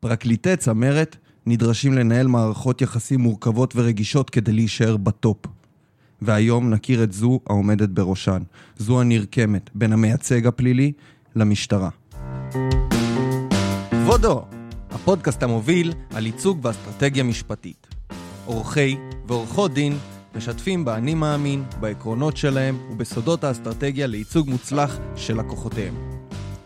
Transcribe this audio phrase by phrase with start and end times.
[0.00, 1.16] פרקליטי צמרת
[1.46, 5.36] נדרשים לנהל מערכות יחסים מורכבות ורגישות כדי להישאר בטופ.
[6.22, 8.42] והיום נכיר את זו העומדת בראשן,
[8.76, 10.92] זו הנרקמת בין המייצג הפלילי
[11.36, 11.88] למשטרה.
[13.90, 14.44] כבודו,
[14.90, 17.86] הפודקאסט המוביל על ייצוג ואסטרטגיה משפטית.
[18.44, 18.96] עורכי
[19.26, 19.98] ועורכות דין
[20.36, 26.07] משתפים באני מאמין, בעקרונות שלהם ובסודות האסטרטגיה לייצוג מוצלח של לקוחותיהם.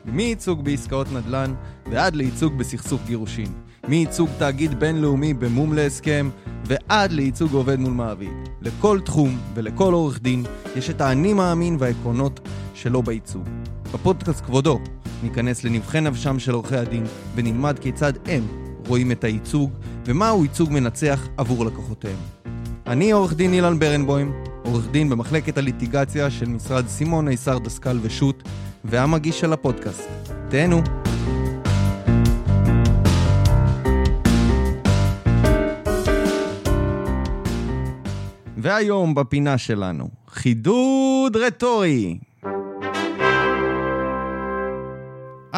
[0.05, 1.55] מייצוג בעסקאות נדל"ן
[1.91, 3.53] ועד לייצוג בסכסוך גירושין.
[3.89, 6.31] מייצוג תאגיד בינלאומי במום להסכם
[6.65, 8.33] ועד לייצוג עובד מול מעביד.
[8.63, 10.45] לכל תחום ולכל עורך דין
[10.77, 12.41] יש את האני מאמין והעקרונות
[12.75, 13.49] שלו בייצוג.
[13.95, 14.81] בפודקאסט כבודו
[15.23, 18.47] ניכנס לנבחי נפשם של עורכי הדין ונלמד כיצד הם
[18.87, 19.71] רואים את הייצוג
[20.05, 22.19] ומהו ייצוג מנצח עבור לקוחותיהם.
[22.87, 24.33] אני עורך דין אילן ברנבוים,
[24.65, 28.43] עורך דין במחלקת הליטיגציה של משרד סימון, איסר דסקל ושות'
[28.85, 30.09] והמגיש של הפודקאסט.
[30.51, 30.83] תהנו.
[38.57, 42.19] והיום בפינה שלנו, חידוד רטורי.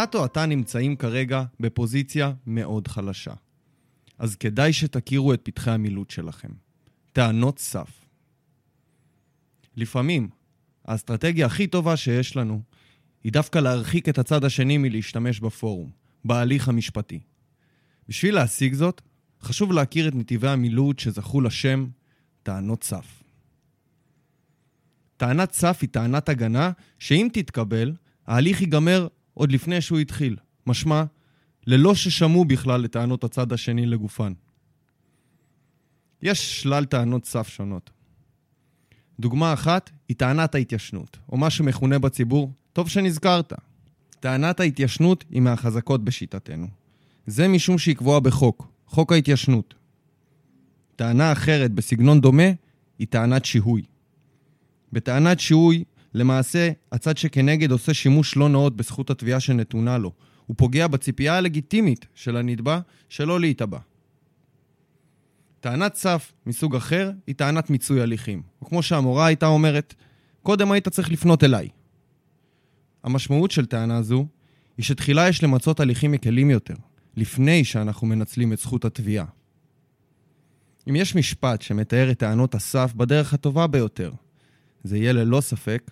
[0.02, 3.32] את או אתה נמצאים כרגע בפוזיציה מאוד חלשה.
[4.18, 6.48] אז כדאי שתכירו את פתחי המילוט שלכם.
[7.12, 8.04] טענות סף.
[9.76, 10.28] לפעמים,
[10.84, 12.60] האסטרטגיה הכי טובה שיש לנו
[13.24, 15.90] היא דווקא להרחיק את הצד השני מלהשתמש בפורום,
[16.24, 17.20] בהליך המשפטי.
[18.08, 19.02] בשביל להשיג זאת,
[19.42, 21.86] חשוב להכיר את נתיבי המילוט שזכו לשם
[22.42, 23.22] טענות סף.
[25.16, 27.92] טענת סף היא טענת הגנה שאם תתקבל,
[28.26, 30.36] ההליך ייגמר עוד לפני שהוא התחיל.
[30.66, 31.04] משמע,
[31.66, 34.32] ללא ששמעו בכלל לטענות הצד השני לגופן.
[36.22, 37.90] יש שלל טענות סף שונות.
[39.20, 43.52] דוגמה אחת היא טענת ההתיישנות, או מה שמכונה בציבור, טוב שנזכרת.
[44.20, 46.66] טענת ההתיישנות היא מהחזקות בשיטתנו.
[47.26, 49.74] זה משום שהיא קבועה בחוק, חוק ההתיישנות.
[50.96, 52.50] טענה אחרת בסגנון דומה
[52.98, 53.82] היא טענת שיהוי.
[54.92, 60.12] בטענת שיהוי, למעשה, הצד שכנגד עושה שימוש לא נאות בזכות התביעה שנתונה לו.
[60.46, 63.78] הוא פוגע בציפייה הלגיטימית של הנתבע שלא להיתבע.
[65.60, 68.42] טענת סף מסוג אחר היא טענת מיצוי הליכים.
[68.62, 69.94] או כמו שהמורה הייתה אומרת,
[70.42, 71.68] קודם היית צריך לפנות אליי.
[73.04, 74.26] המשמעות של טענה זו
[74.76, 76.74] היא שתחילה יש למצות הליכים מקלים יותר,
[77.16, 79.24] לפני שאנחנו מנצלים את זכות התביעה.
[80.88, 84.12] אם יש משפט שמתאר את טענות הסף בדרך הטובה ביותר,
[84.84, 85.90] זה יהיה ללא ספק,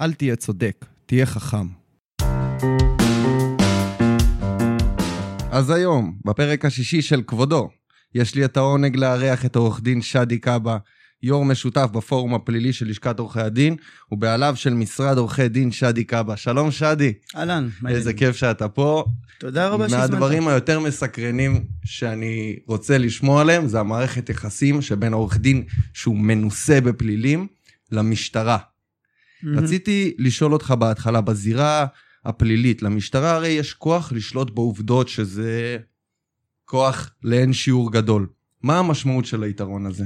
[0.00, 1.66] אל תהיה צודק, תהיה חכם.
[5.50, 7.68] אז היום, בפרק השישי של כבודו,
[8.14, 10.78] יש לי את העונג לארח את עורך דין שדי קאבה,
[11.22, 13.76] יו"ר משותף בפורום הפלילי של לשכת עורכי הדין,
[14.12, 16.36] ובעליו של משרד עורכי דין שדי קאבה.
[16.36, 17.12] שלום שדי.
[17.36, 19.04] אהלן, איזה כיף שאתה פה.
[19.38, 20.10] תודה רבה שהזמנת.
[20.10, 26.80] מהדברים היותר מסקרנים שאני רוצה לשמוע עליהם, זה המערכת יחסים שבין עורך דין שהוא מנוסה
[26.80, 27.46] בפלילים
[27.92, 28.58] למשטרה.
[28.58, 29.46] Mm-hmm.
[29.56, 31.86] רציתי לשאול אותך בהתחלה, בזירה
[32.24, 35.78] הפלילית, למשטרה הרי יש כוח לשלוט בעובדות שזה
[36.64, 38.26] כוח לאין שיעור גדול.
[38.62, 40.04] מה המשמעות של היתרון הזה?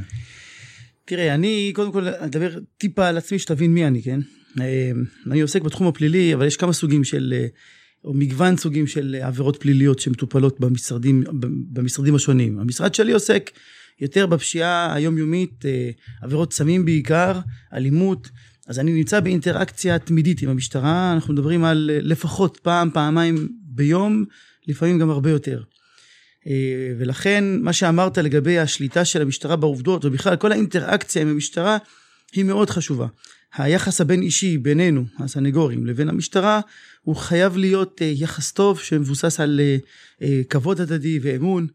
[1.10, 4.21] תראה, אני קודם כל אדבר טיפה על עצמי שתבין מי אני, כן?
[4.60, 4.91] אה,
[5.26, 7.47] אני עוסק בתחום הפלילי, אבל יש כמה סוגים של, אה,
[8.04, 11.25] או מגוון סוגים של עבירות פליליות שמטופלות במשרדים,
[11.72, 12.59] במשרדים השונים.
[12.59, 13.50] המשרד שלי עוסק
[14.00, 15.91] יותר בפשיעה היומיומית, אה,
[16.22, 17.41] עבירות סמים בעיקר,
[17.72, 18.28] אלימות.
[18.69, 24.25] אז אני נמצא באינטראקציה תמידית עם המשטרה, אנחנו מדברים על לפחות פעם, פעמיים ביום,
[24.66, 25.62] לפעמים גם הרבה יותר.
[26.47, 26.53] אה,
[26.99, 31.78] ולכן מה שאמרת לגבי השליטה של המשטרה בעובדות ובכלל כל האינטראקציה עם המשטרה
[32.33, 33.06] היא מאוד חשובה.
[33.56, 36.61] היחס הבין אישי בינינו הסנגורים לבין המשטרה
[37.03, 39.61] הוא חייב להיות אה, יחס טוב שמבוסס על
[40.23, 41.67] אה, כבוד הדדי ואמון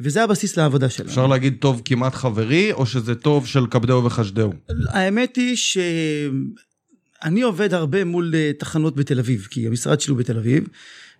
[0.00, 1.08] וזה הבסיס לעבודה שלנו.
[1.08, 4.52] אפשר להגיד טוב כמעט חברי או שזה טוב של כבדהו וחשדהו?
[4.88, 10.68] האמת היא שאני עובד הרבה מול תחנות בתל אביב כי המשרד שלי הוא בתל אביב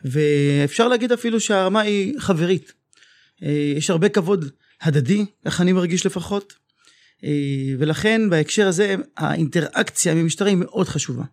[0.04, 2.72] ואפשר להגיד אפילו שהרמה היא חברית.
[3.42, 4.50] אה, יש הרבה כבוד
[4.82, 6.52] הדדי, איך אני מרגיש לפחות,
[7.24, 7.30] אה,
[7.78, 11.24] ולכן בהקשר הזה האינטראקציה עם המשטרה היא מאוד חשובה.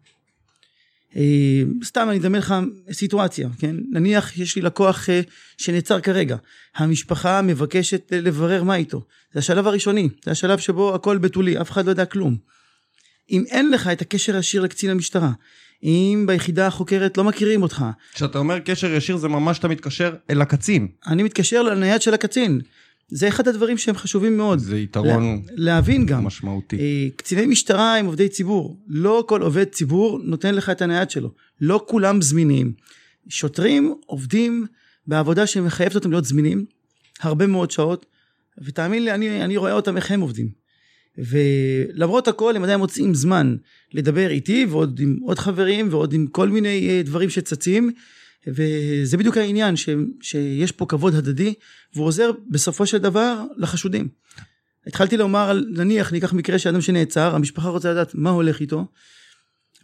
[1.16, 2.56] אה, סתם אני אדמיין לך
[2.92, 3.76] סיטואציה, כן?
[3.92, 5.10] נניח יש לי לקוח
[5.58, 6.38] שנעצר כרגע,
[6.76, 9.02] המשפחה מבקשת לברר מה איתו,
[9.34, 12.38] זה השלב הראשוני, זה השלב שבו הכל בתולי, אף אחד לא יודע כלום.
[13.32, 15.32] אם אין לך את הקשר הישיר לקצין המשטרה,
[15.84, 17.86] אם ביחידה החוקרת לא מכירים אותך.
[18.14, 20.88] כשאתה אומר קשר ישיר זה ממש אתה מתקשר אל הקצין.
[21.08, 22.62] אני מתקשר לנייד של הקצין.
[23.08, 24.60] זה אחד הדברים שהם חשובים מאוד.
[24.60, 26.24] זה יתרון לה, להבין גם.
[26.24, 26.78] משמעותי.
[26.80, 28.80] אה, קציני משטרה הם עובדי ציבור.
[28.88, 31.32] לא כל עובד ציבור נותן לך את הנייד שלו.
[31.62, 32.74] לא כולם זמינים.
[33.30, 34.66] שוטרים עובדים
[35.08, 36.66] בעבודה שמחייבת אותם להיות זמינים,
[37.22, 38.06] הרבה מאוד שעות,
[38.58, 40.65] ותאמין לי, אני, אני רואה אותם איך הם עובדים.
[41.18, 43.56] ולמרות הכל הם עדיין מוצאים זמן
[43.94, 47.92] לדבר איתי ועוד עם עוד חברים ועוד עם כל מיני אה, דברים שצצים
[48.48, 49.90] וזה בדיוק העניין ש,
[50.22, 51.54] שיש פה כבוד הדדי
[51.96, 54.08] והוא עוזר בסופו של דבר לחשודים.
[54.88, 58.86] התחלתי לומר נניח ניקח מקרה של אדם שנעצר המשפחה רוצה לדעת מה הולך איתו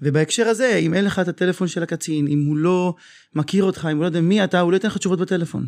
[0.01, 2.95] ובהקשר הזה אם אין לך את הטלפון של הקצין אם הוא לא
[3.35, 5.65] מכיר אותך אם הוא לא יודע מי אתה הוא לא ייתן לך תשובות בטלפון.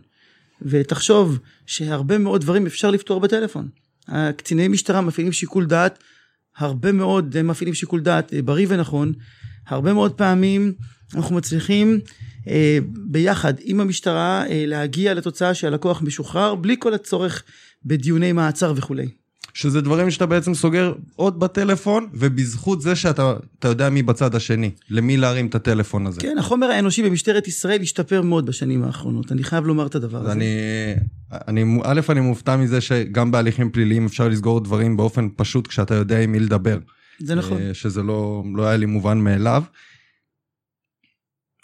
[0.61, 3.69] ותחשוב שהרבה מאוד דברים אפשר לפתור בטלפון.
[4.07, 6.03] הקציני משטרה מפעילים שיקול דעת,
[6.57, 9.13] הרבה מאוד מפעילים שיקול דעת אה, בריא ונכון,
[9.67, 10.73] הרבה מאוד פעמים
[11.15, 11.99] אנחנו מצליחים
[12.47, 12.77] אה,
[13.11, 17.43] ביחד עם המשטרה אה, להגיע לתוצאה שהלקוח משוחרר בלי כל הצורך
[17.85, 19.22] בדיוני מעצר וכולי.
[19.53, 23.33] שזה דברים שאתה בעצם סוגר עוד בטלפון, ובזכות זה שאתה
[23.63, 26.21] יודע מי בצד השני, למי להרים את הטלפון הזה.
[26.21, 30.31] כן, החומר האנושי במשטרת ישראל השתפר מאוד בשנים האחרונות, אני חייב לומר את הדבר הזה.
[30.31, 30.45] אני,
[31.31, 36.19] אני, א', אני מופתע מזה שגם בהליכים פליליים אפשר לסגור דברים באופן פשוט כשאתה יודע
[36.19, 36.77] עם מי לדבר.
[37.19, 37.61] זה נכון.
[37.61, 39.63] אה, שזה לא, לא היה לי מובן מאליו.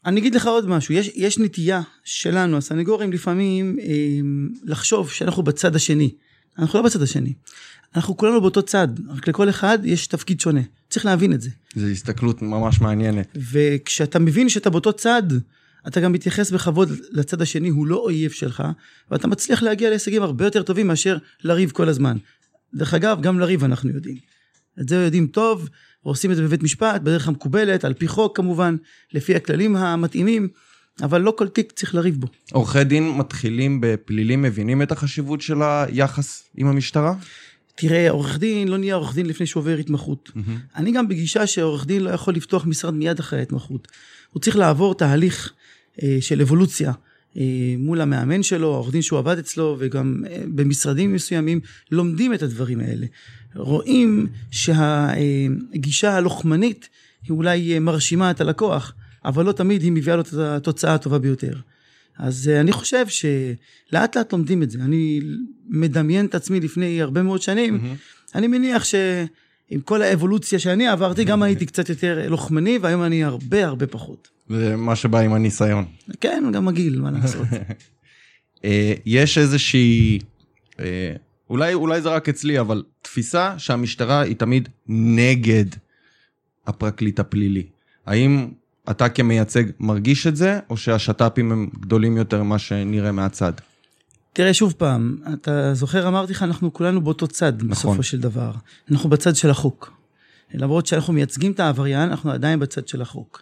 [0.06, 3.86] אני אגיד לך עוד משהו, יש, יש נטייה שלנו, הסנגורים לפעמים, אה,
[4.64, 6.12] לחשוב שאנחנו בצד השני.
[6.60, 7.34] אנחנו לא בצד השני.
[7.96, 10.62] אנחנו כולנו באותו צד, רק לכל אחד יש תפקיד שונה.
[10.90, 11.50] צריך להבין את זה.
[11.76, 13.38] זו הסתכלות ממש מעניינת.
[13.52, 15.24] וכשאתה מבין שאתה באותו צד,
[15.88, 18.64] אתה גם מתייחס בכבוד לצד השני, הוא לא אויב שלך,
[19.12, 22.18] ואתה מצליח להגיע להישגים הרבה יותר טובים מאשר לריב כל הזמן.
[22.74, 24.18] דרך אגב, גם לריב אנחנו יודעים.
[24.80, 25.70] את זה יודעים טוב,
[26.06, 28.76] ועושים את זה בבית משפט, בדרך המקובלת, על פי חוק כמובן,
[29.14, 30.48] לפי הכללים המתאימים.
[31.04, 32.28] אבל לא כל תיק צריך לריב בו.
[32.52, 37.14] עורכי דין מתחילים בפלילים מבינים את החשיבות של היחס עם המשטרה?
[37.76, 40.32] תראה, עורך דין לא נהיה עורך דין לפני שהוא עובר התמחות.
[40.36, 40.40] Mm-hmm.
[40.76, 43.88] אני גם בגישה שעורך דין לא יכול לפתוח משרד מיד אחרי ההתמחות.
[44.34, 45.54] הוא צריך לעבור תהליך
[46.04, 46.92] אה, של אבולוציה
[47.38, 51.60] אה, מול המאמן שלו, העורך דין שהוא עבד אצלו, וגם אה, במשרדים מסוימים
[51.92, 53.06] לומדים את הדברים האלה.
[53.56, 56.90] רואים שהגישה הלוחמנית
[57.24, 58.94] היא אולי אה, מרשימה את הלקוח,
[59.26, 61.54] אבל לא תמיד היא מביאה לו את התוצאה הטובה ביותר.
[62.18, 64.80] אז אה, אני חושב שלאט לאט לומדים את זה.
[64.82, 65.22] אני
[65.70, 68.36] מדמיין את עצמי לפני הרבה מאוד שנים, mm-hmm.
[68.36, 73.66] אני מניח שעם כל האבולוציה שאני עברתי, גם הייתי קצת יותר לוחמני, והיום אני הרבה
[73.66, 74.28] הרבה פחות.
[74.50, 75.86] זה מה שבא עם הניסיון.
[76.22, 77.48] כן, גם מגעיל, מה לעשות.
[78.66, 80.20] אה, יש איזושהי,
[80.80, 81.14] אה,
[81.50, 85.66] אולי, אולי זה רק אצלי, אבל תפיסה שהמשטרה היא תמיד נגד
[86.68, 87.64] הפרקליט הפלילי.
[88.06, 88.48] האם
[88.92, 93.54] אתה כמייצג מרגיש את זה, או שהשת"פים הם גדולים יותר ממה שנראה מהצד?
[94.34, 97.70] תראה, שוב פעם, אתה זוכר, אמרתי לך, אנחנו כולנו באותו צד, נכון.
[97.70, 98.52] בסופו של דבר.
[98.92, 99.92] אנחנו בצד של החוק.
[100.54, 103.42] למרות שאנחנו מייצגים את העבריין, אנחנו עדיין בצד של החוק.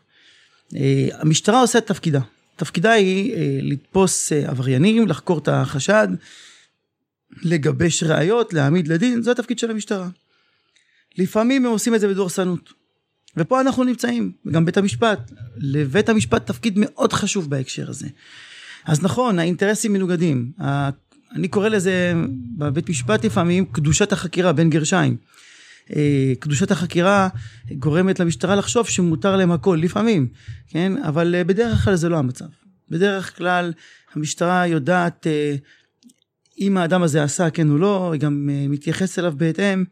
[0.75, 2.19] אה, המשטרה עושה את תפקידה.
[2.55, 6.07] תפקידה היא אה, לתפוס אה, עבריינים, לחקור את החשד,
[7.43, 10.07] לגבש ראיות, להעמיד לדין, זה התפקיד של המשטרה.
[11.17, 12.73] לפעמים הם עושים את זה בדורסנות.
[13.37, 15.31] ופה אנחנו נמצאים, גם בית המשפט.
[15.57, 18.07] לבית המשפט תפקיד מאוד חשוב בהקשר הזה.
[18.85, 20.51] אז נכון, האינטרסים מנוגדים.
[21.35, 22.13] אני קורא לזה
[22.57, 25.17] בבית משפט לפעמים קדושת החקירה בין גרשיים.
[25.95, 27.27] אה, קדושת החקירה
[27.71, 30.27] גורמת למשטרה לחשוב שמותר להם הכל, לפעמים,
[30.67, 30.93] כן?
[31.03, 32.45] אבל אה, בדרך כלל זה לא המצב.
[32.89, 33.73] בדרך כלל
[34.13, 35.55] המשטרה יודעת אה,
[36.59, 39.83] אם האדם הזה עשה כן או לא, היא גם מתייחסת אליו בהתאם.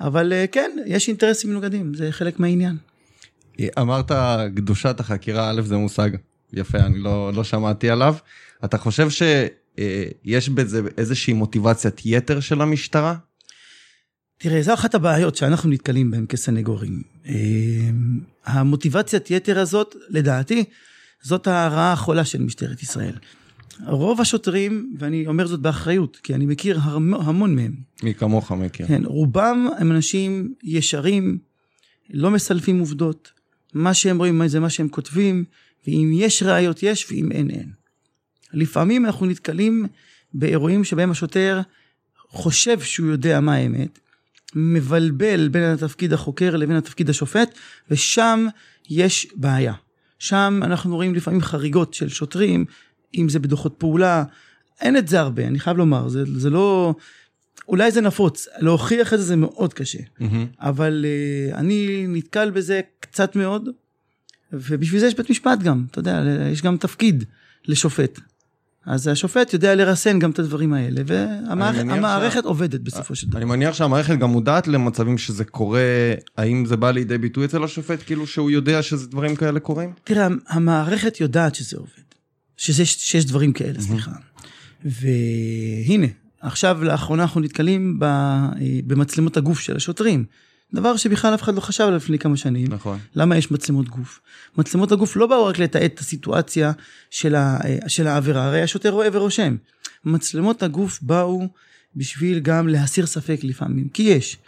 [0.00, 2.76] אבל אה, כן, יש אינטרסים מנוגדים, זה חלק מהעניין.
[3.78, 4.12] אמרת
[4.56, 6.10] קדושת החקירה, א', זה מושג
[6.52, 8.14] יפה, אני לא, לא שמעתי עליו.
[8.64, 13.14] אתה חושב שיש בזה איזושהי מוטיבציית יתר של המשטרה?
[14.38, 17.02] תראה, זו אחת הבעיות שאנחנו נתקלים בהן כסנגורים.
[17.26, 17.34] אה,
[18.44, 20.64] המוטיבציית יתר הזאת, לדעתי,
[21.22, 23.14] זאת הרעה החולה של משטרת ישראל.
[23.86, 26.78] רוב השוטרים, ואני אומר זאת באחריות, כי אני מכיר
[27.12, 27.74] המון מהם.
[28.02, 28.86] מי כמוך מכיר.
[28.86, 31.38] כן, רובם הם אנשים ישרים,
[32.10, 33.32] לא מסלפים עובדות.
[33.74, 35.44] מה שהם רואים זה מה שהם כותבים,
[35.86, 37.70] ואם יש ראיות יש, ואם אין אין.
[38.52, 39.86] לפעמים אנחנו נתקלים
[40.34, 41.60] באירועים שבהם השוטר
[42.28, 43.98] חושב שהוא יודע מה האמת,
[44.54, 47.58] מבלבל בין התפקיד החוקר לבין התפקיד השופט,
[47.90, 48.46] ושם
[48.90, 49.74] יש בעיה.
[50.18, 52.64] שם אנחנו רואים לפעמים חריגות של שוטרים
[53.14, 54.24] אם זה בדוחות פעולה,
[54.80, 56.94] אין את זה הרבה, אני חייב לומר, זה, זה לא...
[57.68, 60.24] אולי זה נפוץ, להוכיח את זה זה מאוד קשה, mm-hmm.
[60.58, 63.68] אבל uh, אני נתקל בזה קצת מאוד,
[64.52, 67.24] ובשביל זה יש בית משפט גם, אתה יודע, יש גם תפקיד
[67.66, 68.20] לשופט.
[68.86, 72.48] אז השופט יודע לרסן גם את הדברים האלה, והמערכת שה...
[72.48, 73.38] עובדת בסופו של דבר.
[73.38, 75.80] אני מניח שהמערכת גם מודעת למצבים שזה קורה,
[76.36, 79.92] האם זה בא לידי ביטוי אצל השופט, כאילו שהוא יודע שזה דברים כאלה קורים?
[80.04, 82.03] תראה, המערכת יודעת שזה עובד.
[82.56, 84.10] שזה, שיש דברים כאלה, סליחה.
[84.84, 86.06] והנה,
[86.40, 88.50] עכשיו לאחרונה אנחנו נתקלים ב, אה,
[88.86, 90.24] במצלמות הגוף של השוטרים.
[90.74, 92.66] דבר שבכלל אף אחד לא חשב עליו לפני כמה שנים.
[92.68, 92.98] נכון.
[93.14, 94.20] למה יש מצלמות גוף?
[94.58, 96.72] מצלמות הגוף לא באו רק לתעד את הסיטואציה
[97.10, 99.56] של, ה, אה, של העבירה, הרי השוטר רואה ורושם.
[100.04, 101.48] מצלמות הגוף באו
[101.96, 104.38] בשביל גם להסיר ספק לפעמים, כי יש.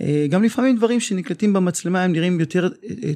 [0.00, 2.68] אה, גם לפעמים דברים שנקלטים במצלמה הם נראים יותר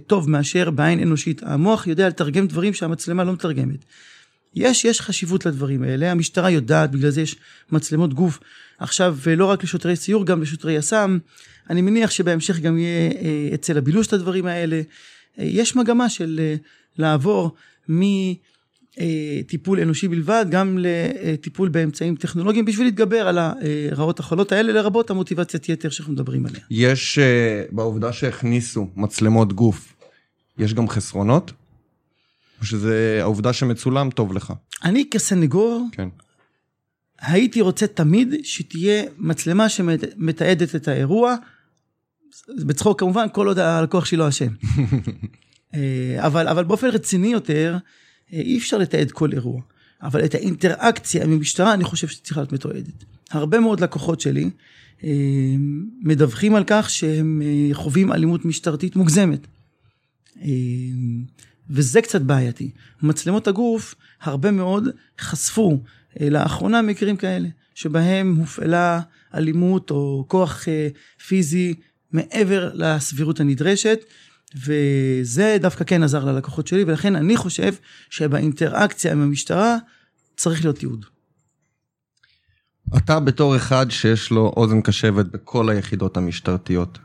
[0.06, 1.42] טוב מאשר בעין אנושית.
[1.42, 3.84] המוח יודע לתרגם דברים שהמצלמה לא מתרגמת.
[4.54, 7.37] יש, יש חשיבות לדברים האלה, המשטרה יודעת, בגלל זה יש
[7.73, 8.38] מצלמות גוף.
[8.78, 11.19] עכשיו, ולא רק לשוטרי סיור, גם לשוטרי יס"מ.
[11.71, 14.76] אני מניח שבהמשך גם יהיה אה, אצל הבילוש את הדברים האלה.
[15.38, 16.54] אה, יש מגמה של אה,
[16.99, 17.54] לעבור
[17.88, 23.38] מטיפול אנושי בלבד, גם לטיפול באמצעים טכנולוגיים, בשביל להתגבר על
[23.92, 26.61] הרעות החולות האלה, לרבות המוטיבציית יתר שאנחנו מדברים עליה.
[26.71, 27.19] יש,
[27.71, 29.95] בעובדה שהכניסו מצלמות גוף,
[30.59, 31.52] יש גם חסרונות?
[32.61, 34.52] או שזה העובדה שמצולם טוב לך?
[34.85, 36.09] אני כסנגור, כן.
[37.21, 41.35] הייתי רוצה תמיד שתהיה מצלמה שמתעדת את האירוע,
[42.67, 44.49] בצחוק כמובן, כל עוד הלקוח שלי לא אשם.
[45.75, 47.76] אה, אבל, אבל באופן רציני יותר,
[48.33, 49.61] אה, אי אפשר לתעד כל אירוע.
[50.02, 53.05] אבל את האינטראקציה עם המשטרה, אני חושב שצריכה להיות מתועדת.
[53.31, 54.50] הרבה מאוד לקוחות שלי
[55.05, 55.11] אה,
[56.02, 59.47] מדווחים על כך שהם חווים אלימות משטרתית מוגזמת.
[61.70, 62.70] וזה קצת בעייתי.
[63.02, 64.88] מצלמות הגוף הרבה מאוד
[65.20, 65.82] חשפו
[66.20, 69.00] אה, לאחרונה מקרים כאלה, שבהם הופעלה
[69.34, 70.88] אלימות או כוח אה,
[71.28, 71.74] פיזי
[72.12, 73.98] מעבר לסבירות הנדרשת,
[74.54, 77.74] וזה דווקא כן עזר ללקוחות שלי, ולכן אני חושב
[78.10, 79.76] שבאינטראקציה עם המשטרה
[80.36, 81.04] צריך להיות תיעוד.
[82.96, 86.98] אתה בתור אחד שיש לו אוזן קשבת בכל היחידות המשטרתיות,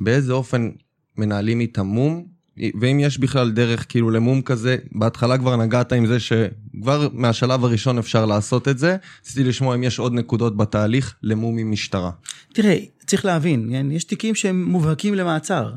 [0.00, 0.70] באיזה אופן
[1.16, 2.33] מנהלים איתם מום
[2.80, 7.98] ואם יש בכלל דרך כאילו למום כזה, בהתחלה כבר נגעת עם זה שכבר מהשלב הראשון
[7.98, 8.96] אפשר לעשות את זה.
[9.22, 12.10] רציתי לשמוע אם יש עוד נקודות בתהליך למום עם משטרה.
[12.52, 13.90] תראה, צריך להבין, כן?
[13.90, 15.72] יש תיקים שהם מובהקים למעצר.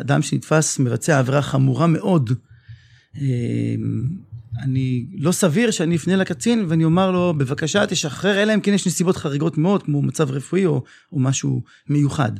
[0.00, 2.30] אדם שנתפס מבצע עבירה חמורה מאוד.
[3.20, 3.22] אמ,
[4.62, 8.86] אני לא סביר שאני אפנה לקצין ואני אומר לו בבקשה תשחרר אלא אם כן יש
[8.86, 12.32] נסיבות חריגות מאוד כמו מצב רפואי או, או משהו מיוחד.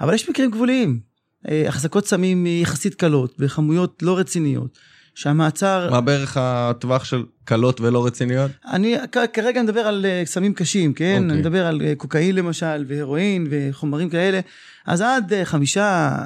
[0.00, 1.13] אבל יש מקרים גבוליים אה,
[1.48, 4.78] החזקות סמים יחסית קלות, בכמויות לא רציניות.
[5.14, 5.90] שהמעצר...
[5.90, 8.50] מה בערך הטווח של קלות ולא רציניות?
[8.66, 8.96] אני
[9.32, 11.04] כרגע מדבר על אה, סמים קשים, כן?
[11.04, 11.22] Okay.
[11.22, 11.30] אוקיי.
[11.30, 14.40] אני מדבר על אה, קוקאין למשל, והרואין וחומרים כאלה.
[14.86, 16.16] אז עד חמישה,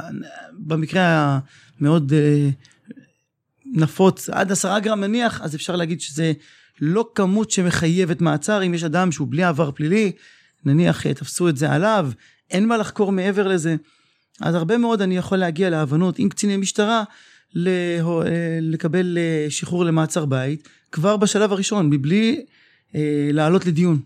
[0.58, 1.38] במקרה
[1.80, 2.12] המאוד
[3.72, 6.32] נפוץ, עד עשרה גרם נניח, אז אפשר להגיד שזה
[6.80, 8.62] לא כמות שמחייבת מעצר.
[8.66, 10.12] אם יש אדם שהוא בלי עבר פלילי,
[10.64, 12.10] נניח תפסו את זה עליו,
[12.50, 13.76] אין מה לחקור מעבר לזה.
[14.40, 17.04] אז הרבה מאוד אני יכול להגיע להבנות עם קציני משטרה
[18.60, 22.44] לקבל אה, שחרור למעצר בית כבר בשלב הראשון מבלי
[22.94, 24.00] אה, לעלות לדיון.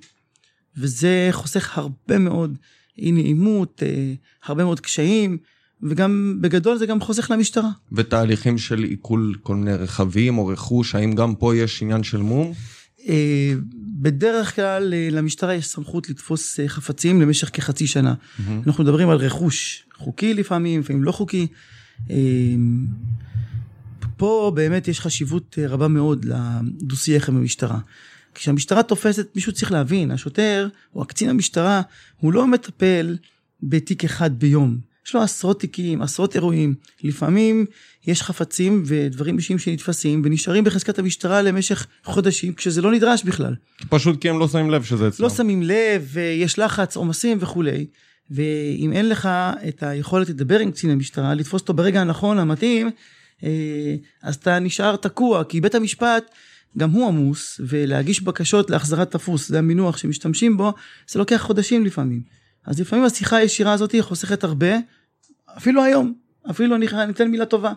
[0.76, 2.56] וזה חוסך הרבה מאוד
[2.98, 4.12] אי נעימות, אה,
[4.44, 5.38] הרבה מאוד קשיים,
[5.82, 7.70] וגם בגדול זה גם חוסך למשטרה.
[7.92, 12.52] ותהליכים של עיכול כל מיני רכבים או רכוש, האם גם פה יש עניין של מום?
[14.02, 18.14] בדרך כלל למשטרה יש סמכות לתפוס חפצים למשך כחצי שנה.
[18.14, 18.50] Mm-hmm.
[18.66, 21.46] אנחנו מדברים על רכוש חוקי לפעמים, לפעמים לא חוקי.
[24.22, 27.78] פה באמת יש חשיבות אה, רבה מאוד לדו-שיח עם המשטרה.
[28.34, 31.82] כשהמשטרה תופסת, מישהו צריך להבין, השוטר או הקצין המשטרה,
[32.20, 33.16] הוא לא מטפל
[33.62, 34.78] בתיק אחד ביום.
[35.06, 36.74] יש לו עשרות תיקים, עשרות אירועים.
[37.02, 37.66] לפעמים
[38.06, 43.54] יש חפצים ודברים אישיים שנתפסים ונשארים בחזקת המשטרה למשך חודשים, כשזה לא נדרש בכלל.
[43.88, 45.24] פשוט כי הם לא שמים לב שזה אצלם.
[45.24, 47.86] לא שמים לב, ויש לחץ, עומסים וכולי.
[48.30, 49.28] ואם אין לך
[49.68, 52.90] את היכולת לדבר עם קצין המשטרה, לתפוס אותו ברגע הנכון, המתאים,
[53.44, 56.30] אה, אז אתה נשאר תקוע, כי בית המשפט,
[56.78, 60.72] גם הוא עמוס, ולהגיש בקשות להחזרת תפוס, זה המינוח שמשתמשים בו,
[61.08, 62.41] זה לוקח חודשים לפעמים.
[62.66, 64.76] אז לפעמים השיחה הישירה הזאת חוסכת הרבה,
[65.56, 66.14] אפילו היום,
[66.50, 67.72] אפילו אני אתן מילה טובה.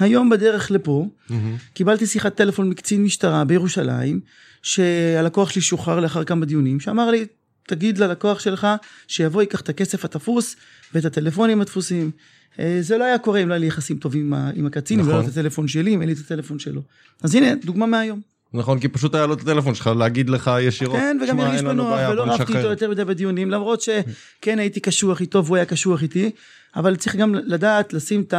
[0.00, 1.34] היום בדרך לפה, mm-hmm.
[1.74, 4.20] קיבלתי שיחת טלפון מקצין משטרה בירושלים,
[4.62, 7.26] שהלקוח שלי שוחרר לאחר כמה דיונים, שאמר לי,
[7.66, 8.66] תגיד ללקוח שלך
[9.08, 10.56] שיבוא ייקח את הכסף התפוס
[10.94, 12.10] ואת הטלפונים הדפוסים.
[12.58, 15.10] אה, זה לא היה קורה אם לא היה לי יחסים טובים עם הקצין, נכון.
[15.10, 15.32] אם לא היה נכון.
[15.32, 16.82] את הטלפון שלי, אם אין לי את הטלפון שלו.
[17.22, 18.20] אז הנה, דוגמה מהיום.
[18.54, 20.96] נכון, כי פשוט היה לו את הטלפון שלך להגיד לך ישירות.
[20.96, 25.44] כן, וגם הרגיש בנוח, ולא רבתי איתו יותר מדי בדיונים, למרות שכן הייתי קשוח איתו
[25.44, 26.30] והוא היה קשוח איתי,
[26.76, 28.34] אבל צריך גם לדעת לשים את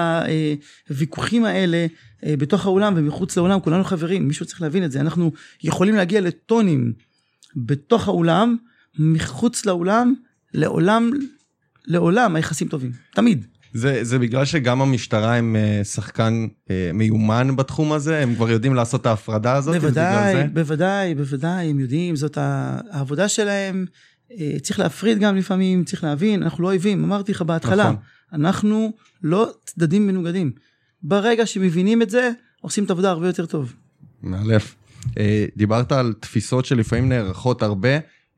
[0.90, 1.86] הוויכוחים האלה
[2.26, 5.32] אה, בתוך האולם ומחוץ לאולם, כולנו חברים, מישהו צריך להבין את זה, אנחנו
[5.64, 6.94] יכולים להגיע לטונים
[7.56, 8.56] בתוך האולם,
[9.00, 10.14] מחוץ לאולם,
[10.54, 11.12] לעולם,
[11.86, 13.46] לעולם היחסים טובים, תמיד.
[13.74, 18.20] זה, זה בגלל שגם המשטרה הם אה, שחקן אה, מיומן בתחום הזה?
[18.20, 19.76] הם כבר יודעים לעשות את ההפרדה הזאת?
[19.76, 23.86] בוודאי, בוודאי, בוודאי, הם יודעים, זאת העבודה שלהם.
[24.40, 27.96] אה, צריך להפריד גם לפעמים, צריך להבין, אנחנו לא אויבים, אמרתי לך בהתחלה, נכון.
[28.34, 30.52] אנחנו לא צדדים מנוגדים.
[31.04, 33.74] ברגע שמבינים את זה, עושים את העבודה הרבה יותר טוב.
[34.24, 34.76] מאלף.
[35.58, 37.90] דיברת על תפיסות שלפעמים נערכות הרבה.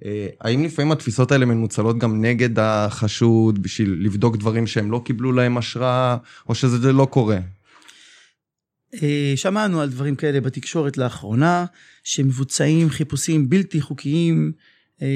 [0.05, 5.31] אה, האם לפעמים התפיסות האלה מנוצלות גם נגד החשוד בשביל לבדוק דברים שהם לא קיבלו
[5.31, 6.17] להם השראה,
[6.49, 7.39] או שזה לא קורה?
[9.03, 11.65] אה, שמענו על דברים כאלה בתקשורת לאחרונה,
[12.03, 14.51] שמבוצעים חיפושים בלתי חוקיים.
[15.01, 15.07] אה,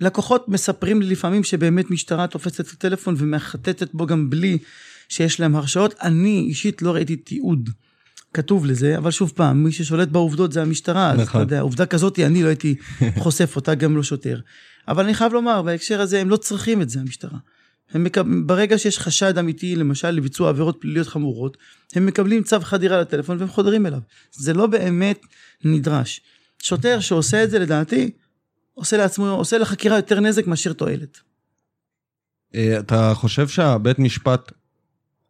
[0.00, 4.58] לקוחות מספרים לי לפעמים שבאמת משטרה תופסת את הטלפון ומחטטת בו גם בלי
[5.08, 5.94] שיש להם הרשאות.
[6.02, 7.70] אני אישית לא ראיתי תיעוד
[8.36, 11.20] כתוב לזה, אבל שוב פעם, מי ששולט בעובדות זה המשטרה, נכון.
[11.20, 12.74] אז אתה יודע, עובדה כזאת, אני לא הייתי
[13.22, 14.40] חושף אותה, גם לא שוטר.
[14.88, 17.38] אבל אני חייב לומר, בהקשר הזה, הם לא צריכים את זה, המשטרה.
[17.92, 18.22] הם מקב...
[18.46, 21.56] ברגע שיש חשד אמיתי, למשל, לביצוע עבירות פליליות חמורות,
[21.94, 24.00] הם מקבלים צו חדירה לטלפון והם חודרים אליו.
[24.32, 25.20] זה לא באמת
[25.64, 26.20] נדרש.
[26.62, 28.10] שוטר שעושה את זה, לדעתי,
[28.74, 31.20] עושה לעצמו, עושה לחקירה יותר נזק מאשר תועלת.
[32.54, 34.52] אה, אתה חושב שהבית משפט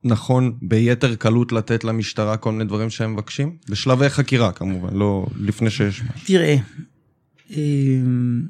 [0.07, 3.57] נכון ביתר קלות לתת למשטרה כל מיני דברים שהם מבקשים?
[3.69, 6.27] בשלבי חקירה כמובן, לא לפני שיש משהו.
[6.27, 6.57] תראה,
[7.51, 8.43] אמ,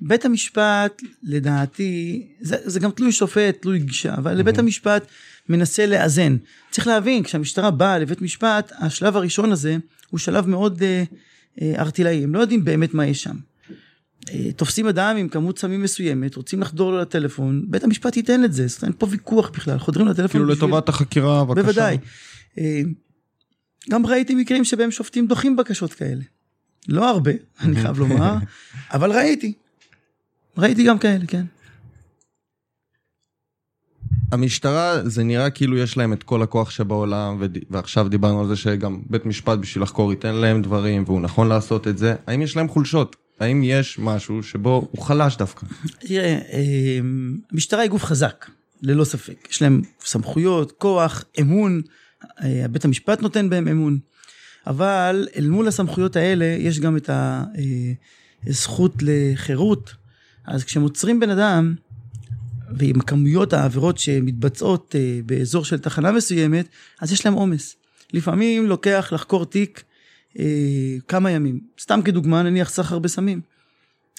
[0.00, 5.06] בית המשפט, לדעתי, זה, זה גם תלוי שופט, תלוי גישה, אבל לבית המשפט
[5.48, 6.36] מנסה לאזן.
[6.70, 9.76] צריך להבין, כשהמשטרה באה לבית משפט, השלב הראשון הזה
[10.10, 11.04] הוא שלב מאוד אה,
[11.62, 13.36] אה, ארטילאי, הם לא יודעים באמת מה יש שם.
[14.30, 18.52] אה, תופסים אדם עם כמות סמים מסוימת, רוצים לחדור לו לטלפון, בית המשפט ייתן את
[18.52, 20.28] זה, זאת אומרת, אין פה ויכוח בכלל, חודרים לטלפון.
[20.28, 20.68] כאילו בשביל...
[20.68, 21.62] לטובת החקירה, בבקשה.
[21.62, 21.98] בוודאי.
[22.58, 22.80] אה,
[23.90, 26.22] גם ראיתי מקרים שבהם שופטים דוחים בקשות כאלה.
[26.88, 27.30] לא הרבה,
[27.62, 28.34] אני חייב לומר,
[28.94, 29.52] אבל ראיתי.
[30.58, 31.44] ראיתי גם כאלה, כן.
[34.32, 39.02] המשטרה, זה נראה כאילו יש להם את כל הכוח שבעולם, ועכשיו דיברנו על זה שגם
[39.10, 42.14] בית משפט בשביל לחקור ייתן להם דברים, והוא נכון לעשות את זה.
[42.26, 43.16] האם יש להם חולשות?
[43.40, 45.66] האם יש משהו שבו הוא חלש דווקא?
[45.98, 46.38] תראה,
[47.52, 48.46] המשטרה היא גוף חזק,
[48.82, 49.48] ללא ספק.
[49.50, 51.82] יש להם סמכויות, כוח, אמון,
[52.42, 53.98] אה, בית המשפט נותן בהם אמון.
[54.66, 57.10] אבל אל מול הסמכויות האלה יש גם את
[58.46, 59.94] הזכות לחירות.
[60.46, 61.74] אז כשהם עוצרים בן אדם,
[62.78, 66.68] ועם כמויות העבירות שמתבצעות אה, באזור של תחנה מסוימת,
[67.00, 67.76] אז יש להם עומס.
[68.12, 69.82] לפעמים לוקח לחקור תיק
[70.38, 70.44] אה,
[71.08, 71.60] כמה ימים.
[71.80, 73.40] סתם כדוגמה, נניח סחר בסמים.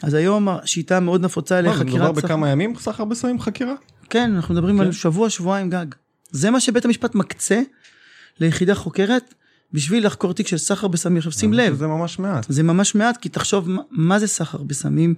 [0.03, 1.95] אז היום השיטה מאוד נפוצה לחקירת סחר.
[1.95, 3.73] מדובר בכמה ימים סחר בסמים חקירה?
[4.09, 4.83] כן, אנחנו מדברים כן.
[4.83, 5.85] על שבוע, שבועיים גג.
[6.31, 7.61] זה מה שבית המשפט מקצה
[8.39, 9.33] ליחידה חוקרת
[9.73, 11.17] בשביל לחקור תיק של סחר בסמים.
[11.17, 11.75] עכשיו שים לב.
[11.75, 12.45] זה ממש מעט.
[12.49, 15.15] זה ממש מעט, כי תחשוב מה זה סחר בסמים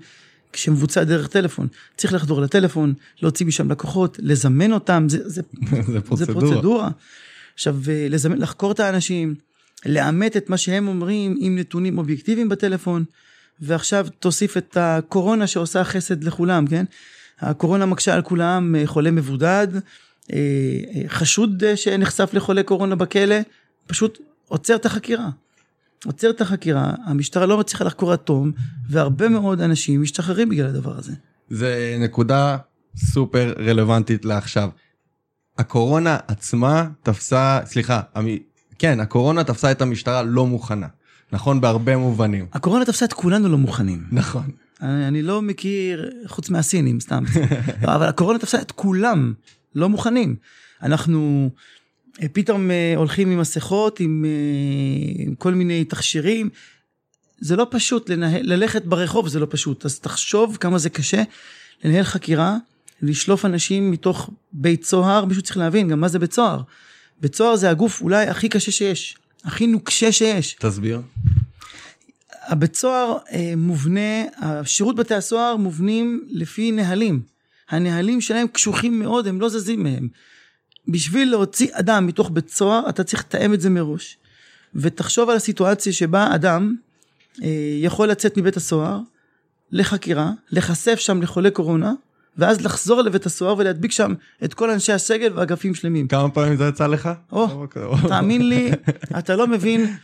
[0.54, 1.68] כשמבוצע דרך טלפון.
[1.98, 5.42] צריך לחדור לטלפון, להוציא משם לקוחות, לזמן אותם, זה, זה,
[5.94, 6.16] זה פרוצדורה.
[6.26, 6.90] זה פרוצדורה.
[7.54, 9.36] עכשיו, אה, לזמן, לחקור את האנשים,
[9.86, 13.04] לאמת את מה שהם אומרים עם נתונים אובייקטיביים בטלפון,
[13.62, 16.86] ועכשיו תוסיף את הקורונה שעושה חסד לכולם, כן?
[17.40, 19.80] הקורונה מקשה על כולם, אה, חולה מבודד, אה,
[20.34, 23.36] אה, חשוד שנחשף לחולה קורונה בכלא,
[23.88, 25.30] פשוט עוצר את החקירה.
[26.06, 28.52] עוצר את החקירה, המשטרה לא מצליחה לחקור עד תום,
[28.90, 31.14] והרבה מאוד אנשים משתחררים בגלל הדבר הזה.
[31.50, 32.58] זה נקודה
[32.98, 34.70] סופר רלוונטית לעכשיו.
[35.58, 38.02] הקורונה עצמה תפסה, סליחה,
[38.80, 40.88] כן, הקורונה תפסה את המשטרה לא מוכנה.
[41.32, 42.46] נכון בהרבה מובנים.
[42.54, 44.04] הקורונה תפסה את כולנו לא מוכנים.
[44.12, 44.44] נכון.
[44.82, 47.24] אני, אני לא מכיר, חוץ מהסינים, סתם.
[47.84, 49.34] לא, אבל הקורונה תפסה את כולם
[49.76, 50.36] לא מוכנים.
[50.84, 51.50] אנחנו
[52.22, 56.50] אה, פתאום אה, הולכים עם מסכות, עם, אה, עם כל מיני תכשירים.
[57.40, 59.86] זה לא פשוט, לנהל, ללכת ברחוב זה לא פשוט.
[59.86, 61.24] אז תחשוב כמה זה קשה
[61.84, 62.58] לנהל חקירה,
[63.02, 66.62] לשלוף אנשים מתוך בית סוהר, מישהו צריך להבין גם מה זה בית סוהר.
[67.22, 70.56] בית סוהר זה הגוף אולי הכי קשה שיש, הכי נוקשה שיש.
[70.60, 71.02] תסביר.
[72.48, 77.22] הבית סוהר אה, מובנה, השירות בתי הסוהר מובנים לפי נהלים.
[77.70, 80.08] הנהלים שלהם קשוחים מאוד, הם לא זזים מהם.
[80.88, 84.18] בשביל להוציא אדם מתוך בית סוהר, אתה צריך לתאם את זה מראש.
[84.76, 86.76] ותחשוב על הסיטואציה שבה אדם
[87.44, 87.48] אה,
[87.82, 89.00] יכול לצאת מבית הסוהר
[89.72, 91.94] לחקירה, להיחשף שם לחולי קורונה,
[92.40, 96.08] ואז לחזור לבית הסוהר ולהדביק שם את כל אנשי הסגל ואגפים שלמים.
[96.08, 97.10] כמה פעמים זה יצא לך?
[97.32, 97.68] או,
[98.08, 98.72] תאמין לי,
[99.20, 99.96] אתה לא מבין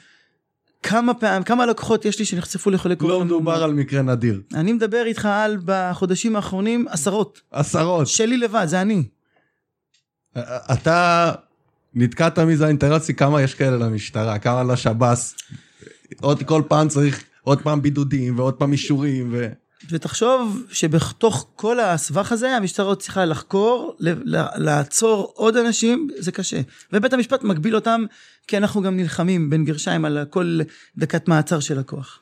[0.84, 3.18] כמה פעמים, כמה לקוחות יש לי שנחשפו לחולי קורונה.
[3.18, 4.42] לא מדובר על מקרה נדיר.
[4.54, 7.42] אני מדבר איתך על בחודשים האחרונים עשרות.
[7.52, 8.08] עשרות.
[8.08, 9.04] שלי לבד, זה אני.
[10.74, 11.32] אתה
[11.94, 15.36] נתקעת מזה אינטרסי כמה יש כאלה למשטרה, כמה לשב"ס.
[16.22, 19.48] עוד כל פעם צריך עוד פעם בידודים ועוד פעם אישורים ו...
[19.90, 23.96] ותחשוב שבתוך כל הסבך הזה המשטרה צריכה לחקור,
[24.56, 26.62] לעצור עוד אנשים, זה קשה.
[26.94, 28.04] ובית המשפט מגביל אותם,
[28.48, 30.60] כי אנחנו גם נלחמים בין גרשיים על כל
[30.98, 32.20] דקת מעצר של לקוח.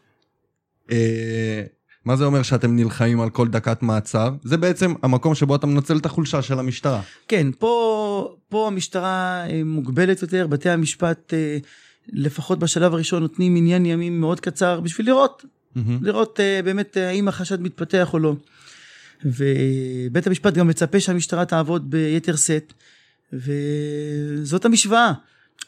[0.91, 1.63] אה,
[2.05, 4.29] מה זה אומר שאתם נלחמים על כל דקת מעצר?
[4.43, 7.01] זה בעצם המקום שבו אתה מנצל את החולשה של המשטרה.
[7.27, 11.57] כן, פה, פה המשטרה אה, מוגבלת יותר, בתי המשפט אה,
[12.07, 15.45] לפחות בשלב הראשון נותנים עניין ימים מאוד קצר בשביל לראות.
[16.01, 18.35] לראות אה, באמת אה, האם החשד מתפתח או לא.
[19.25, 22.73] ובית המשפט גם מצפה שהמשטרה תעבוד ביתר שאת,
[23.33, 25.13] וזאת המשוואה.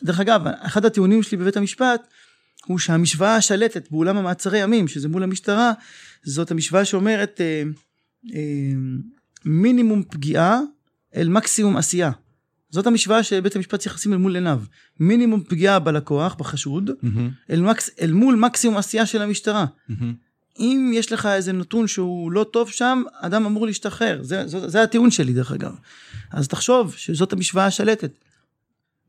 [0.04, 2.08] דרך אגב, אחד הטיעונים שלי בבית המשפט
[2.66, 5.74] הוא שהמשוואה השלטת באולם המעצרי ימים, שזה מול המשטרה,
[6.24, 7.64] זאת המשוואה שאומרת אה,
[8.34, 8.40] אה,
[9.46, 10.60] מינימום פגיעה
[11.16, 12.12] אל מקסימום עשייה.
[12.76, 14.62] זאת המשוואה שבית המשפט צריך לשים אל מול עיניו.
[15.00, 17.30] מינימום פגיעה בלקוח, בחשוד, מהמם.
[17.50, 19.66] אל, מקס, אל מול מקסימום עשייה של המשטרה.
[19.90, 20.14] מהמם.
[20.60, 24.24] אם יש לך איזה נתון שהוא לא טוב שם, אדם אמור להשתחרר.
[24.24, 25.76] זה, זה, זה הטיעון שלי דרך אגב.
[26.32, 28.12] אז תחשוב שזאת המשוואה השלטת.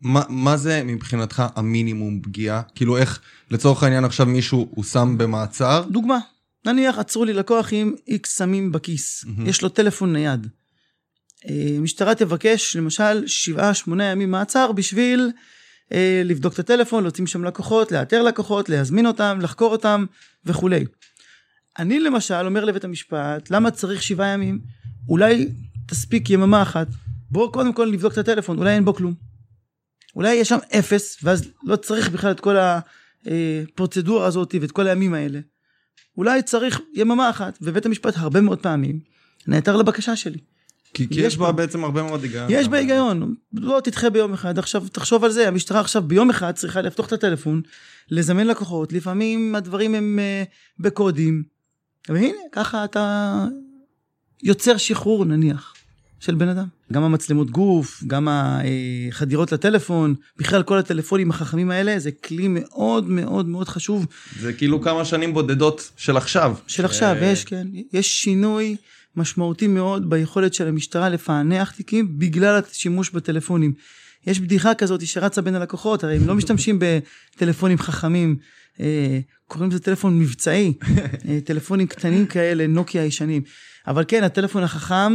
[0.01, 2.63] מה, מה זה מבחינתך המינימום פגיעה?
[2.75, 6.19] כאילו איך, לצורך העניין עכשיו מישהו הוא שם במעצר, דוגמה,
[6.67, 9.47] נניח עצרו לי לקוח עם איקס סמים בכיס, מהמם.
[9.47, 10.47] יש לו טלפון נייד.
[11.49, 15.31] אה, משטרה תבקש למשל שבעה שמונה ימים מעצר בשביל
[15.93, 20.05] אה, לבדוק את הטלפון, להוציא משם לקוחות, לאתר לקוחות, להזמין אותם, לחקור אותם
[20.45, 20.85] וכולי.
[21.79, 24.61] אני למשל אומר לבית המשפט, למה צריך שבעה ימים?
[25.09, 25.49] אולי
[25.87, 26.87] תספיק יממה אחת,
[27.31, 29.15] בואו קודם כל נבדוק את הטלפון, אולי אין בו כלום.
[30.17, 35.15] אולי יש שם אפס, ואז לא צריך בכלל את כל הפרוצדורה הזאת ואת כל הימים
[35.15, 35.41] האלה.
[36.17, 39.01] אולי צריך יממה אחת, ובית המשפט הרבה מאוד פעמים
[39.47, 40.39] נעתר לבקשה שלי.
[40.95, 42.47] כי, כי יש יש בה בעצם הרבה מאוד היגיון.
[42.51, 46.53] יש בה היגיון, לא תדחה ביום אחד, עכשיו תחשוב על זה, המשטרה עכשיו ביום אחד
[46.53, 47.63] צריכה לפתוח את הטלפון,
[48.11, 50.43] לזמן לקוחות, לפעמים הדברים הם אה,
[50.79, 51.43] בקודים,
[52.09, 53.45] והנה, ככה אתה
[54.43, 55.75] יוצר שחרור נניח,
[56.21, 56.67] של בן אדם.
[56.93, 63.47] גם המצלמות גוף, גם החדירות לטלפון, בכלל כל הטלפונים החכמים האלה, זה כלי מאוד מאוד
[63.47, 64.07] מאוד חשוב
[64.41, 66.57] זה כאילו כמה שנים בודדות של עכשיו.
[66.67, 68.77] של ש- עכשיו, יש, כן, יש שינוי
[69.17, 73.73] משמעותי מאוד ביכולת של המשטרה לפענח תיקים בגלל השימוש בטלפונים.
[74.27, 78.37] יש בדיחה כזאת שרצה בין הלקוחות, הרי הם לא משתמשים בטלפונים חכמים,
[78.81, 80.73] אה, קוראים לזה טלפון מבצעי,
[81.29, 83.43] אה, טלפונים קטנים כאלה, נוקיה ישנים.
[83.87, 85.13] אבל כן, הטלפון החכם,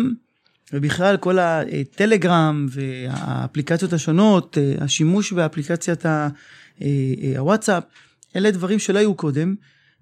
[0.73, 6.05] ובכלל כל הטלגרם והאפליקציות השונות, אה, השימוש באפליקציית
[7.37, 7.83] הוואטסאפ,
[8.35, 9.55] אלה דברים שלא היו קודם,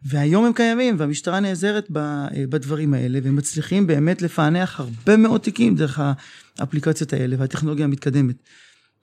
[0.06, 5.76] והיום הם קיימים, והמשטרה נעזרת אה, בדברים האלה, והם מצליחים באמת לפענח הרבה מאוד תיקים
[5.76, 6.00] דרך
[6.60, 8.36] האפליקציות האלה והטכנולוגיה המתקדמת.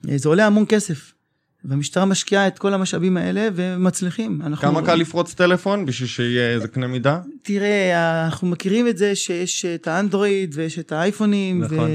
[0.09, 1.13] אה, זה עולה המון כסף,
[1.65, 4.41] והמשטרה משקיעה את כל המשאבים האלה, ומצליחים.
[4.41, 7.19] אנחנו- כמה קל לפרוץ טלפון בשביל שיהיה איזה קנה מידה?
[7.43, 11.89] תראה, אנחנו מכירים את זה שיש את האנדרואיד ויש את האייפונים, נכון.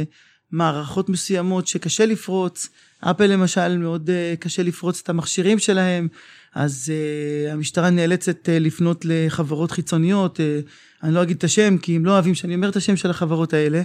[0.53, 2.69] ומערכות מסוימות שקשה לפרוץ.
[3.01, 6.09] אפל למשל, מאוד אה, קשה לפרוץ את המכשירים שלהם,
[6.55, 11.97] אז uh, המשטרה נאלצת uh, לפנות לחברות חיצוניות, uh, אני לא אגיד את השם, כי
[11.97, 13.83] הם לא אוהבים שאני אומר את השם של החברות האלה,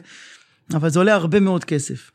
[0.74, 2.12] אבל זה עולה הרבה מאוד כסף.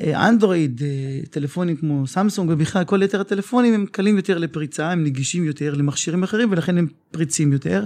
[0.00, 5.44] אנדרואיד, אה, טלפונים כמו סמסונג ובכלל כל יתר הטלפונים הם קלים יותר לפריצה, הם נגישים
[5.44, 7.84] יותר למכשירים אחרים ולכן הם פריצים יותר.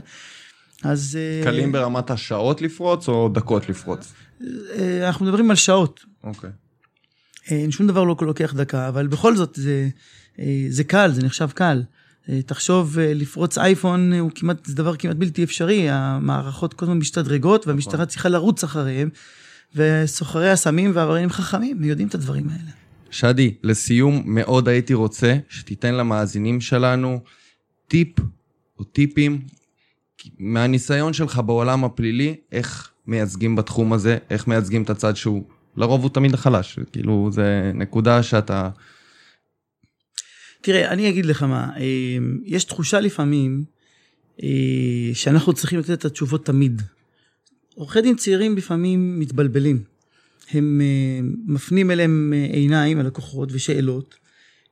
[0.83, 4.13] אז קלים ברמת השעות לפרוץ או דקות לפרוץ?
[5.09, 6.51] אנחנו מדברים על שעות, אוקיי.
[7.51, 9.89] אה, שום דבר לא לוקח דקה, אבל בכל זאת זה,
[10.69, 11.83] זה קל, זה נחשב קל.
[12.31, 16.85] אה, תחשוב, אה, לפרוץ אייפון אה, הוא כמעט, זה דבר כמעט בלתי אפשרי, המערכות כל
[16.85, 19.09] הזמן משתדרגות והמשטרה צריכה לרוץ אחריהם,
[19.75, 22.71] וסוחרי הסמים והעבריינים חכמים, יודעים את הדברים האלה.
[23.11, 27.21] שדי, לסיום, מאוד הייתי רוצה שתיתן למאזינים שלנו
[27.89, 28.21] טיפ
[28.79, 29.41] או טיפים
[30.39, 35.45] מהניסיון שלך בעולם הפלילי, איך מייצגים בתחום הזה, איך מייצגים את הצד שהוא,
[35.77, 38.71] לרוב הוא תמיד החלש, כאילו זה נקודה שאתה...
[40.61, 41.83] תראה, אני אגיד לך מה, אה,
[42.45, 43.65] יש תחושה לפעמים
[44.43, 44.49] אה,
[45.15, 46.83] שאנחנו צריכים לתת את התשובות תמיד.
[47.75, 49.83] עורכי דין צעירים לפעמים מתבלבלים.
[50.51, 54.15] הם אה, מפנים אליהם עיניים, הלקוחות, ושאלות,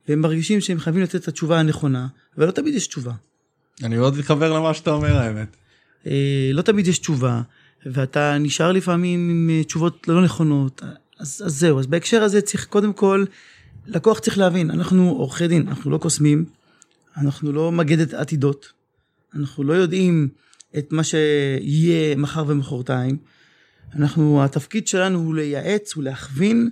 [0.07, 3.13] והם מרגישים שהם חייבים לתת את התשובה הנכונה, ולא תמיד יש תשובה.
[3.83, 5.55] אני מאוד מתחבר למה שאתה אומר האמת.
[6.53, 7.41] לא תמיד יש תשובה,
[7.85, 10.81] ואתה נשאר לפעמים עם תשובות לא נכונות.
[11.19, 13.25] אז, אז זהו, אז בהקשר הזה צריך קודם כל,
[13.87, 16.45] לקוח צריך להבין, אנחנו עורכי דין, אנחנו לא קוסמים,
[17.17, 18.71] אנחנו לא מגדת עתידות,
[19.35, 20.29] אנחנו לא יודעים
[20.77, 23.17] את מה שיהיה מחר ומחרתיים.
[23.95, 26.69] אנחנו, התפקיד שלנו הוא לייעץ, הוא להכווין,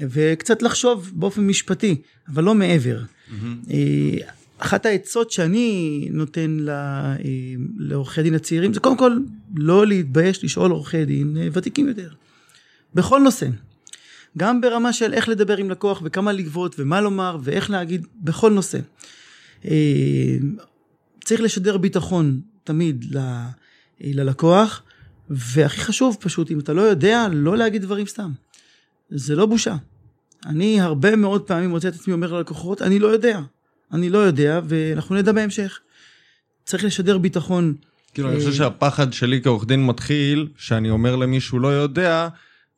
[0.00, 3.02] וקצת לחשוב באופן משפטי, אבל לא מעבר.
[3.70, 4.18] אה,
[4.58, 7.16] אחת העצות שאני נותן אה,
[7.78, 9.18] לעורכי דין הצעירים זה קודם כל
[9.54, 12.08] לא להתבייש לשאול עורכי דין אה, ותיקים יותר.
[12.94, 13.46] בכל נושא.
[14.38, 18.78] גם ברמה של איך לדבר עם לקוח וכמה לגבות ומה לומר ואיך להגיד בכל נושא.
[19.64, 20.36] אה,
[21.24, 23.04] צריך לשדר ביטחון תמיד
[24.00, 24.82] ללקוח
[25.30, 28.30] והכי חשוב פשוט אם אתה לא יודע לא להגיד דברים סתם.
[29.10, 29.76] זה לא בושה.
[30.46, 33.40] אני הרבה מאוד פעמים מוצא את עצמי אומר ללקוחות אני לא יודע.
[33.92, 35.80] אני לא יודע, ואנחנו נדע בהמשך.
[36.64, 37.74] צריך לשדר ביטחון.
[38.14, 42.28] כאילו, אני חושב אה, שהפחד שלי כעורך דין מתחיל, שאני אומר למישהו לא יודע,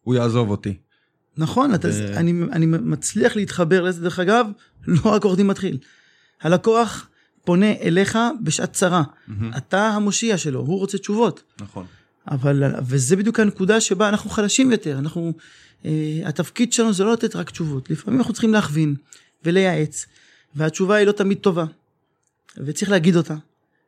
[0.03, 0.77] הוא יעזוב אותי.
[1.39, 4.47] נכון, אתה, אני, אני מצליח להתחבר לזה, דרך אגב,
[4.87, 5.79] לא רק עורך דין מתחיל.
[6.41, 7.09] הלקוח
[7.45, 9.03] פונה אליך בשעת צרה.
[9.57, 11.43] אתה המושיע שלו, הוא רוצה תשובות.
[11.61, 11.87] נכון.
[12.31, 14.99] אבל, וזה בדיוק הנקודה שבה אנחנו חלשים יותר.
[14.99, 15.33] אנחנו,
[15.83, 15.87] uh,
[16.25, 17.91] התפקיד שלנו זה לא לתת רק תשובות.
[17.91, 18.95] לפעמים אנחנו צריכים להכווין
[19.45, 20.07] ולייעץ.
[20.55, 21.65] והתשובה היא לא תמיד טובה.
[22.57, 23.35] וצריך להגיד אותה.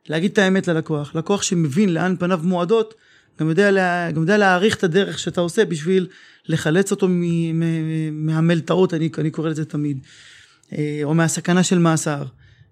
[0.09, 1.15] להגיד את האמת ללקוח.
[1.15, 2.93] לקוח שמבין לאן פניו מועדות,
[3.39, 6.07] גם יודע, לה, גם יודע להעריך את הדרך שאתה עושה בשביל
[6.47, 7.07] לחלץ אותו
[8.11, 9.99] מהמלטעות, אני, אני קורא לזה תמיד,
[10.73, 12.23] אה, או מהסכנה של מאסר.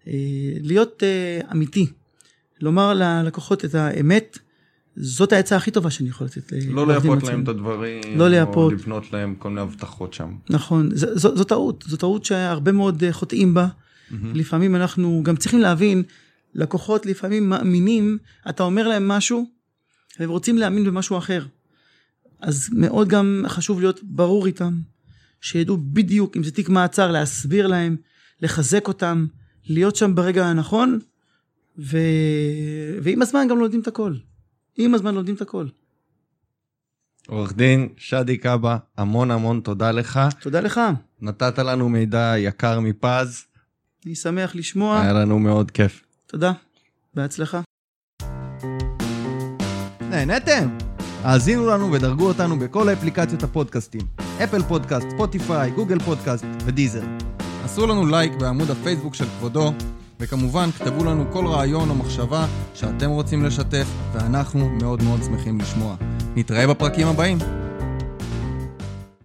[0.08, 0.14] אה,
[0.62, 1.88] להיות אה, אמיתי,
[2.62, 4.38] לומר ללקוחות את האמת,
[4.96, 6.52] זאת העצה הכי טובה שאני יכול לתת.
[6.68, 8.72] לא לייפות להם את הדברים, לא לייפות.
[8.72, 10.36] או לבנות להם כל מיני הבטחות שם.
[10.50, 13.68] נכון, זו טעות, זו טעות שהרבה מאוד חוטאים בה.
[13.68, 14.14] Mm-hmm.
[14.34, 16.04] לפעמים אנחנו גם צריכים להבין,
[16.56, 18.18] לקוחות לפעמים מאמינים,
[18.50, 19.57] אתה אומר להם משהו,
[20.20, 21.46] והם רוצים להאמין במשהו אחר.
[22.40, 24.80] אז מאוד גם חשוב להיות ברור איתם,
[25.42, 27.96] שידעו בדיוק אם זה תיק מעצר, להסביר להם,
[28.42, 29.28] לחזק אותם,
[29.66, 31.00] להיות שם ברגע הנכון,
[31.80, 31.98] ו...
[33.02, 34.14] ועם הזמן גם לומדים את הכל.
[34.78, 35.68] עם הזמן לומדים את הכל.
[37.28, 40.20] עורך דין שדי קאבה, המון המון תודה לך.
[40.42, 40.82] תודה לך.
[41.22, 43.46] נתת לנו מידע יקר מפז.
[44.06, 45.02] אני שמח לשמוע.
[45.02, 46.04] היה לנו מאוד כיף.
[46.28, 46.52] תודה,
[47.14, 47.62] בהצלחה.
[50.26, 50.68] נהנתם?
[51.24, 54.02] האזינו לנו ודרגו אותנו בכל האפליקציות הפודקאסטים.
[54.44, 57.04] Apple Podcast, Spotify, Google Podcast ו Deezer.
[57.64, 59.74] עשו לנו לייק בעמוד הפייסבוק של כבודו,
[60.20, 65.96] וכמובן כתבו לנו כל רעיון או מחשבה שאתם רוצים לשתף, ואנחנו מאוד מאוד שמחים לשמוע.
[66.36, 67.38] נתראה בפרקים הבאים.